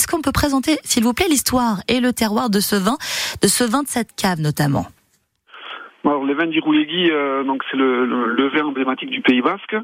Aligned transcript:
Est-ce 0.00 0.08
qu'on 0.08 0.22
peut 0.22 0.32
présenter, 0.32 0.78
s'il 0.82 1.04
vous 1.04 1.12
plaît, 1.12 1.28
l'histoire 1.28 1.84
et 1.86 2.00
le 2.00 2.14
terroir 2.14 2.48
de 2.48 2.58
ce 2.58 2.74
vin, 2.74 2.96
de 3.42 3.48
ce 3.48 3.64
vin 3.64 3.82
de 3.82 3.86
cette 3.86 4.16
cave 4.16 4.40
notamment? 4.40 4.86
Alors, 6.06 6.24
les 6.24 6.32
vins 6.32 6.46
d'Iroulegui, 6.46 7.10
euh, 7.10 7.44
donc 7.44 7.62
c'est 7.70 7.76
le, 7.76 8.48
vin 8.48 8.64
emblématique 8.64 9.10
du 9.10 9.20
Pays 9.20 9.42
Basque. 9.42 9.76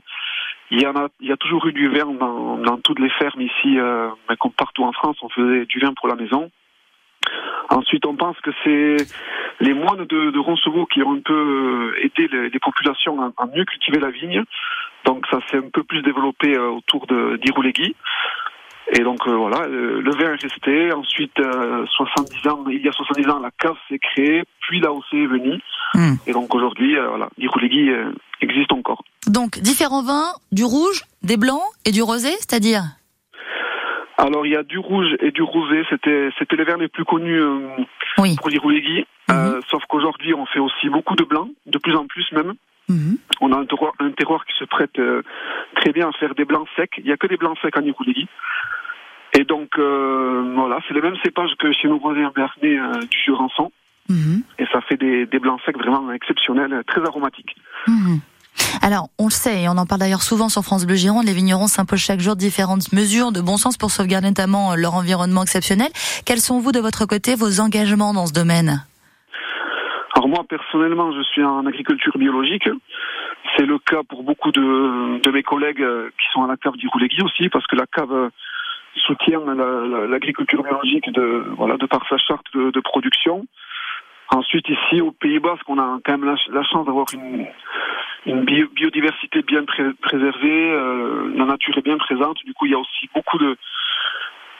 Il 0.70 0.80
y 0.80 0.86
a, 0.86 1.36
toujours 1.36 1.66
eu 1.66 1.74
du 1.74 1.90
vin 1.90 2.06
dans, 2.06 2.78
toutes 2.78 2.98
les 2.98 3.10
fermes 3.10 3.42
ici, 3.42 3.78
euh, 3.78 4.08
mais 4.30 4.36
comme 4.38 4.52
partout 4.52 4.84
en 4.84 4.92
France, 4.92 5.18
on 5.20 5.28
faisait 5.28 5.66
du 5.66 5.80
vin 5.80 5.92
pour 5.92 6.08
la 6.08 6.14
maison. 6.14 6.50
Ensuite, 7.68 8.06
on 8.06 8.16
pense 8.16 8.40
que 8.40 8.52
c'est 8.64 8.96
les 9.60 9.74
moines 9.74 10.06
de, 10.06 10.30
de 10.30 10.38
Roncevaux 10.38 10.86
qui 10.86 11.02
ont 11.02 11.12
un 11.12 11.20
peu 11.20 11.92
euh, 11.92 12.04
aidé 12.04 12.26
les, 12.32 12.58
populations 12.58 13.20
à, 13.36 13.46
mieux 13.54 13.66
cultiver 13.66 14.00
la 14.00 14.10
vigne. 14.10 14.42
Donc 15.04 15.26
ça 15.30 15.40
s'est 15.50 15.58
un 15.58 15.68
peu 15.70 15.84
plus 15.84 16.00
développé 16.00 16.56
autour 16.56 17.06
d'Iroulegui. 17.06 17.94
Et 18.92 19.00
donc 19.00 19.26
euh, 19.26 19.34
voilà, 19.34 19.66
le 19.66 20.10
vin 20.12 20.34
est 20.34 20.42
resté. 20.42 20.92
Ensuite, 20.92 21.36
70 21.36 22.48
ans, 22.48 22.64
il 22.68 22.84
y 22.84 22.88
a 22.88 22.92
70 22.92 23.28
ans, 23.28 23.38
la 23.40 23.50
cave 23.50 23.76
s'est 23.88 23.98
créée, 23.98 24.44
puis 24.60 24.80
la 24.80 24.88
l'AOC 24.88 25.04
est 25.12 25.26
venue. 25.26 25.60
Hmm. 25.94 26.14
Et 26.26 26.32
donc 26.32 26.54
aujourd'hui, 26.54 26.96
voilà, 26.96 27.28
l'Iroulegui 27.38 27.90
existe 28.40 28.72
encore. 28.72 29.02
Donc 29.26 29.58
différents 29.58 30.02
vins, 30.02 30.30
du 30.52 30.64
rouge, 30.64 31.02
des 31.22 31.36
blancs 31.36 31.62
et 31.84 31.90
du 31.90 32.02
rosé, 32.02 32.30
c'est-à-dire? 32.38 32.82
Alors 34.18 34.46
il 34.46 34.52
y 34.52 34.56
a 34.56 34.62
du 34.62 34.78
rouge 34.78 35.08
et 35.20 35.30
du 35.30 35.42
rosé, 35.42 35.82
c'était 35.90 36.30
c'était 36.38 36.56
les 36.56 36.64
vins 36.64 36.78
les 36.78 36.88
plus 36.88 37.04
connus 37.04 37.40
euh, 37.40 37.68
pour 38.16 38.48
l'Iroulegui. 38.48 39.06
Euh, 39.30 39.56
mhm. 39.56 39.60
sauf 39.68 39.82
qu'aujourd'hui 39.88 40.32
on 40.34 40.46
fait 40.46 40.60
aussi 40.60 40.88
beaucoup 40.88 41.16
de 41.16 41.24
blancs, 41.24 41.50
de 41.66 41.78
plus 41.78 41.94
en 41.94 42.06
plus 42.06 42.24
même. 42.32 42.54
Mhm. 42.88 43.18
On 43.40 43.52
a 43.52 43.58
un 43.58 43.66
terroir, 43.66 43.92
un 43.98 44.10
terroir 44.12 44.44
qui 44.46 44.54
se 44.58 44.64
prête 44.64 44.98
euh, 44.98 45.22
très 45.76 45.92
bien 45.92 46.08
à 46.08 46.12
faire 46.12 46.34
des 46.34 46.44
blancs 46.44 46.68
secs. 46.76 46.90
Il 46.98 47.06
y 47.06 47.12
a 47.12 47.16
que 47.16 47.26
des 47.26 47.36
blancs 47.36 47.58
secs 47.62 47.76
en 47.76 47.82
Iroulegui. 47.82 48.28
Et 49.38 49.44
donc 49.44 49.76
voilà, 49.76 50.78
c'est 50.88 50.94
les 50.94 51.02
mêmes 51.02 51.16
cépages 51.22 51.50
que 51.58 51.70
chez 51.72 51.88
nos 51.88 51.98
voisins 51.98 52.32
bernais 52.34 52.78
du 53.10 53.18
Jurançon. 53.26 53.70
Mhm. 54.08 54.42
Et 54.58 54.64
ça 54.72 54.80
fait 54.82 54.96
des, 54.96 55.26
des, 55.26 55.38
blancs 55.38 55.60
secs 55.66 55.76
vraiment 55.76 56.10
exceptionnels, 56.12 56.82
très 56.86 57.02
aromatiques. 57.02 57.54
Alors, 58.82 59.08
on 59.18 59.24
le 59.24 59.30
sait, 59.30 59.62
et 59.62 59.68
on 59.68 59.72
en 59.72 59.86
parle 59.86 60.00
d'ailleurs 60.00 60.22
souvent 60.22 60.48
sur 60.48 60.62
France 60.62 60.86
Bleu 60.86 60.96
Gironde, 60.96 61.24
les 61.24 61.32
vignerons 61.32 61.66
s'imposent 61.66 62.00
chaque 62.00 62.20
jour 62.20 62.36
différentes 62.36 62.92
mesures 62.92 63.32
de 63.32 63.40
bon 63.40 63.56
sens 63.56 63.76
pour 63.76 63.90
sauvegarder 63.90 64.28
notamment 64.28 64.74
leur 64.76 64.94
environnement 64.94 65.42
exceptionnel. 65.42 65.88
Quels 66.24 66.40
sont, 66.40 66.60
vous, 66.60 66.72
de 66.72 66.80
votre 66.80 67.06
côté, 67.06 67.34
vos 67.34 67.60
engagements 67.60 68.14
dans 68.14 68.26
ce 68.26 68.32
domaine? 68.32 68.84
Alors 70.16 70.28
moi 70.28 70.44
personnellement, 70.48 71.12
je 71.12 71.22
suis 71.22 71.44
en 71.44 71.66
agriculture 71.66 72.16
biologique. 72.16 72.68
C'est 73.54 73.66
le 73.66 73.78
cas 73.78 74.02
pour 74.08 74.22
beaucoup 74.22 74.50
de, 74.50 75.30
mes 75.30 75.42
collègues 75.42 75.82
euh, 75.82 76.08
qui 76.08 76.26
sont 76.32 76.42
à 76.42 76.46
la 76.46 76.56
cave 76.56 76.74
d'Iroulegui 76.76 77.22
aussi, 77.22 77.50
parce 77.50 77.66
que 77.66 77.76
la 77.76 77.84
cave 77.86 78.12
euh, 78.12 78.30
soutient 78.94 79.40
l'agriculture 80.08 80.62
biologique 80.62 81.12
de 81.12 81.44
voilà 81.58 81.76
de 81.76 81.84
par 81.84 82.08
sa 82.08 82.16
charte 82.16 82.46
de, 82.54 82.80
production. 82.80 83.46
Ensuite, 84.30 84.66
ici 84.70 85.02
au 85.02 85.12
Pays 85.12 85.38
Basque, 85.38 85.68
on 85.68 85.78
a 85.78 85.98
quand 86.02 86.16
même 86.16 86.24
la, 86.24 86.62
chance 86.62 86.86
d'avoir 86.86 87.06
une, 87.12 87.46
une 88.24 88.44
biodiversité 88.44 89.42
bien 89.42 89.64
préservée, 90.00 90.70
euh, 90.72 91.30
la 91.34 91.44
nature 91.44 91.76
est 91.76 91.84
bien 91.84 91.98
présente. 91.98 92.38
Du 92.46 92.54
coup, 92.54 92.64
il 92.64 92.72
y 92.72 92.74
a 92.74 92.78
aussi 92.78 93.10
beaucoup 93.14 93.36
de 93.36 93.56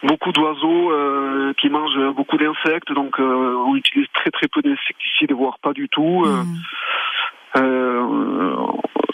beaucoup 0.03 0.33
d'oiseaux 0.33 0.91
euh, 0.91 1.53
qui 1.61 1.69
mangent 1.69 2.15
beaucoup 2.15 2.37
d'insectes, 2.37 2.93
donc 2.93 3.19
euh, 3.19 3.65
on 3.67 3.75
utilise 3.77 4.07
très 4.15 4.31
très 4.31 4.49
peu 4.49 4.63
d'insecticides, 4.63 5.33
voire 5.33 5.59
pas 5.61 5.73
du 5.73 5.89
tout. 5.89 6.25
Mmh. 6.25 6.45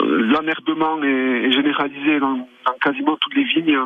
L'enherbement 0.01 1.03
est, 1.03 1.47
est, 1.47 1.53
généralisé 1.53 2.19
dans, 2.19 2.37
dans, 2.37 2.75
quasiment 2.81 3.17
toutes 3.21 3.37
les 3.37 3.45
vignes 3.45 3.79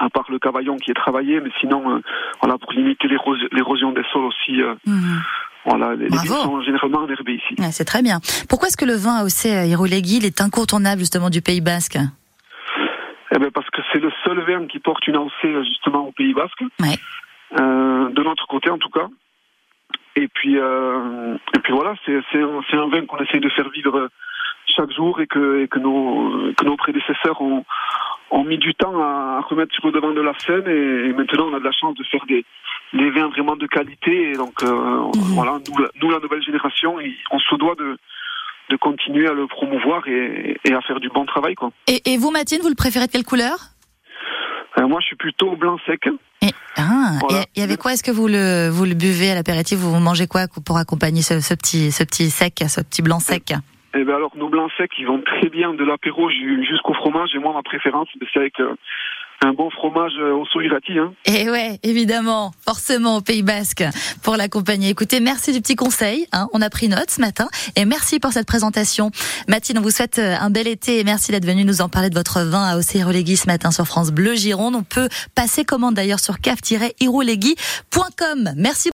à 0.00 0.10
part 0.10 0.26
le 0.30 0.38
cavaillon 0.38 0.76
qui 0.76 0.90
est 0.90 0.94
travaillé, 0.94 1.40
mais 1.40 1.50
sinon, 1.60 2.02
voilà, 2.42 2.58
pour 2.58 2.72
limiter 2.72 3.08
l'érosion 3.08 3.92
des 3.92 4.02
sols 4.12 4.24
aussi, 4.24 4.60
mmh. 4.86 5.18
Voilà, 5.64 5.94
les 5.94 6.08
vins 6.08 6.24
sont 6.24 6.60
généralement 6.62 6.98
enherbés 6.98 7.34
ici. 7.34 7.54
c'est 7.70 7.84
très 7.84 8.02
bien. 8.02 8.18
Pourquoi 8.48 8.68
est-ce 8.68 8.76
que 8.76 8.84
le 8.84 8.94
vin 8.94 9.18
AOC 9.18 9.68
Iroulegui 9.68 10.18
est 10.26 10.40
incontournable 10.40 10.98
justement 10.98 11.30
du 11.30 11.40
Pays 11.40 11.60
Basque 11.60 11.98
eh 13.34 13.38
bien 13.38 13.50
parce 13.50 13.68
que 13.70 13.80
c'est 13.90 13.98
le 13.98 14.10
seul 14.34 14.44
vin 14.44 14.66
qui 14.66 14.78
porte 14.78 15.06
une 15.06 15.16
AOC 15.16 15.64
justement 15.64 16.08
au 16.08 16.12
Pays 16.12 16.34
Basque. 16.34 16.62
Ouais. 16.80 16.96
Euh, 17.60 18.08
de 18.10 18.22
notre 18.22 18.46
côté 18.46 18.70
en 18.70 18.78
tout 18.78 18.88
cas. 18.88 19.08
Et 20.16 20.28
puis, 20.28 20.58
euh, 20.58 21.36
et 21.54 21.58
puis 21.60 21.72
voilà, 21.72 21.94
c'est 22.04 22.38
un, 22.38 22.60
un 22.72 22.88
vin 22.88 23.06
qu'on 23.06 23.18
essaye 23.18 23.40
de 23.40 23.48
faire 23.50 23.68
vivre 23.70 24.08
chaque 24.66 24.90
jour 24.92 25.20
et 25.20 25.26
que, 25.26 25.62
et 25.62 25.68
que, 25.68 25.78
nos, 25.78 26.52
que 26.54 26.64
nos 26.64 26.76
prédécesseurs 26.76 27.40
ont, 27.40 27.64
ont 28.30 28.44
mis 28.44 28.58
du 28.58 28.74
temps 28.74 29.02
à 29.02 29.40
remettre 29.40 29.74
sur 29.74 29.86
le 29.86 29.92
devant 29.92 30.12
de 30.12 30.20
la 30.20 30.38
scène 30.38 30.66
et, 30.66 31.12
maintenant 31.12 31.48
on 31.50 31.54
a 31.54 31.58
de 31.58 31.64
la 31.64 31.72
chance 31.72 31.94
de 31.94 32.04
faire 32.04 32.24
des, 32.26 32.44
des 32.92 33.10
vins 33.10 33.28
vraiment 33.28 33.56
de 33.56 33.66
qualité 33.66 34.30
et 34.30 34.32
donc 34.34 34.62
euh, 34.62 34.70
mhm. 34.70 35.34
voilà 35.34 35.58
nous, 36.00 36.10
la 36.10 36.18
nouvelle 36.20 36.42
génération 36.42 36.96
on 37.30 37.38
se 37.38 37.54
doit 37.56 37.74
de 37.74 37.98
de 38.70 38.76
continuer 38.76 39.26
à 39.28 39.32
le 39.32 39.46
promouvoir 39.46 40.06
et, 40.06 40.56
et 40.64 40.72
à 40.72 40.80
faire 40.82 41.00
du 41.00 41.08
bon 41.08 41.26
travail 41.26 41.54
quoi. 41.54 41.70
Et, 41.88 42.00
et 42.12 42.16
vous 42.16 42.30
Mathilde 42.30 42.62
vous 42.62 42.68
le 42.68 42.74
préférez 42.74 43.06
de 43.06 43.12
quelle 43.12 43.24
couleur? 43.24 43.71
Euh, 44.78 44.88
Moi 44.88 45.00
je 45.00 45.06
suis 45.06 45.16
plutôt 45.16 45.56
blanc 45.56 45.78
sec. 45.86 46.08
Et, 46.42 46.50
ah, 46.76 47.18
et, 47.54 47.62
avec 47.62 47.78
quoi 47.78 47.92
est-ce 47.92 48.02
que 48.02 48.10
vous 48.10 48.28
le 48.28 48.68
vous 48.68 48.84
le 48.84 48.94
buvez 48.94 49.30
à 49.30 49.34
l'apéritif? 49.34 49.78
Vous 49.78 49.98
mangez 50.00 50.26
quoi 50.26 50.42
pour 50.64 50.78
accompagner 50.78 51.22
ce, 51.22 51.40
ce, 51.40 51.54
petit 51.54 51.92
ce 51.92 52.04
petit 52.04 52.30
sec 52.30 52.62
ce 52.66 52.80
petit 52.80 53.02
blanc 53.02 53.20
sec? 53.20 53.54
Eh 53.94 54.04
bien 54.04 54.16
alors 54.16 54.34
nos 54.36 54.48
blancs 54.48 54.70
secs, 54.78 54.90
ils 54.98 55.06
vont 55.06 55.20
très 55.20 55.50
bien 55.50 55.74
de 55.74 55.84
l'apéro 55.84 56.30
jusqu'au 56.30 56.94
fromage. 56.94 57.30
Et 57.34 57.38
moi, 57.38 57.52
ma 57.52 57.62
préférence, 57.62 58.08
c'est 58.32 58.40
avec 58.40 58.58
euh, 58.60 58.74
un 59.42 59.52
bon 59.52 59.68
fromage 59.70 60.12
euh, 60.18 60.32
au 60.32 60.46
soirati. 60.46 60.98
Hein. 60.98 61.12
Et 61.26 61.50
ouais, 61.50 61.78
évidemment, 61.82 62.52
forcément 62.64 63.16
au 63.16 63.20
Pays 63.20 63.42
Basque 63.42 63.84
pour 64.22 64.36
l'accompagner. 64.36 64.88
Écoutez, 64.88 65.20
merci 65.20 65.52
du 65.52 65.60
petit 65.60 65.76
conseil. 65.76 66.26
Hein, 66.32 66.48
on 66.52 66.62
a 66.62 66.70
pris 66.70 66.88
note 66.88 67.10
ce 67.10 67.20
matin 67.20 67.48
et 67.76 67.84
merci 67.84 68.18
pour 68.20 68.32
cette 68.32 68.46
présentation. 68.46 69.10
Mathilde, 69.48 69.78
on 69.78 69.82
vous 69.82 69.90
souhaite 69.90 70.18
euh, 70.18 70.36
un 70.40 70.50
bel 70.50 70.68
été 70.68 71.00
et 71.00 71.04
merci 71.04 71.32
d'être 71.32 71.46
venue 71.46 71.64
nous 71.64 71.80
en 71.80 71.88
parler 71.88 72.10
de 72.10 72.14
votre 72.14 72.42
vin 72.42 72.64
à 72.64 72.76
Océrolegui 72.76 73.36
ce 73.36 73.46
matin 73.46 73.70
sur 73.70 73.86
France 73.86 74.10
Bleu 74.10 74.34
Gironde. 74.34 74.74
On 74.74 74.82
peut 74.82 75.08
passer 75.34 75.64
commande 75.64 75.94
d'ailleurs 75.94 76.20
sur 76.20 76.40
cave-irolegui.com. 76.40 78.52
Merci. 78.56 78.90